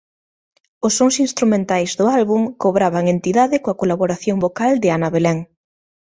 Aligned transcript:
Os 0.85 0.93
sons 0.99 1.15
instrumentais 1.25 1.91
do 1.99 2.05
álbum 2.19 2.41
cobraban 2.63 3.05
entidade 3.15 3.61
coa 3.63 3.79
colaboración 3.81 4.37
vocal 4.45 4.71
de 4.81 4.89
Ana 4.95 5.09
Belén. 5.15 5.39